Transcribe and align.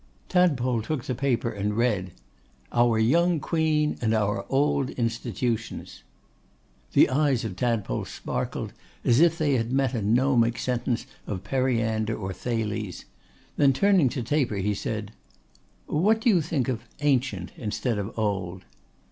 Tadpole 0.29 0.81
took 0.81 1.03
the 1.03 1.13
paper 1.13 1.51
and 1.51 1.77
read, 1.77 2.13
'OUR 2.71 2.97
YOUNG 2.97 3.39
QUEEN, 3.39 3.99
AND 4.01 4.15
OUR 4.15 4.47
OLD 4.49 4.89
INSTITUTIONS.' 4.97 6.01
The 6.93 7.07
eyes 7.07 7.45
of 7.45 7.55
Tadpole 7.55 8.05
sparkled 8.05 8.73
as 9.05 9.19
if 9.19 9.37
they 9.37 9.57
had 9.57 9.71
met 9.71 9.93
a 9.93 10.01
gnomic 10.01 10.57
sentence 10.57 11.05
of 11.27 11.43
Periander 11.43 12.15
or 12.17 12.33
Thales; 12.33 13.05
then 13.57 13.73
turning 13.73 14.09
to 14.09 14.23
Taper, 14.23 14.55
he 14.55 14.73
said, 14.73 15.11
'What 15.85 16.19
do 16.21 16.29
you 16.31 16.41
think 16.41 16.67
of 16.67 16.81
"ancient," 17.01 17.51
instead 17.55 17.99
of 17.99 18.17
"old"? 18.17 18.63